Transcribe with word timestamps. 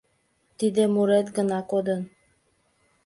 Тиде 0.57 0.83
мурет 0.93 1.27
гына 1.37 1.59
кодын. 1.71 2.01